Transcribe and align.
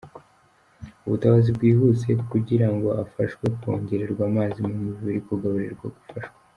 ubutabazi 1.05 1.49
bwihuse 1.57 2.09
kugirango 2.31 2.87
afashwe 3.03 3.45
kongererwa 3.59 4.21
amazi 4.29 4.59
mu 4.67 4.75
mubiri, 4.83 5.19
kugaburirwa, 5.27 5.85
gufashwa 5.95 6.37